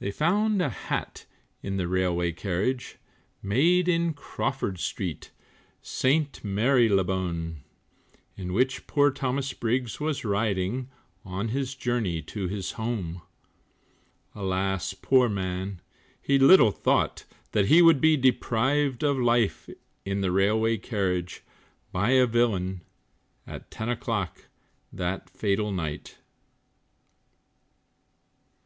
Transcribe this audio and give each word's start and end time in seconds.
They 0.00 0.10
found 0.10 0.60
a 0.60 0.68
hat 0.68 1.24
in 1.62 1.78
the 1.78 1.88
railway 1.88 2.32
carriage, 2.32 2.98
Made 3.42 3.88
in 3.88 4.12
Crawford 4.12 4.78
street, 4.80 5.30
St. 5.80 6.44
Marylebone, 6.44 7.62
In 8.36 8.52
which 8.52 8.86
poor 8.86 9.10
Thomas 9.10 9.50
Briggs 9.54 9.98
was 9.98 10.26
riding, 10.26 10.90
On 11.24 11.48
his 11.48 11.74
journey 11.74 12.20
to 12.20 12.48
his 12.48 12.72
home; 12.72 13.22
Alas, 14.34 14.92
poor 14.92 15.26
man, 15.26 15.80
he 16.20 16.38
little 16.38 16.70
thought 16.70 17.24
That 17.52 17.68
he 17.68 17.80
would 17.80 17.98
be 17.98 18.18
deprived 18.18 19.02
of 19.02 19.16
life, 19.18 19.70
In 20.04 20.20
the 20.20 20.30
railway 20.30 20.76
carriage, 20.76 21.42
by 21.92 22.10
a 22.10 22.26
villain, 22.26 22.82
At 23.46 23.70
ten 23.70 23.88
o'clock 23.88 24.48
that 24.92 25.30
fatal 25.30 25.72
night. 25.72 26.18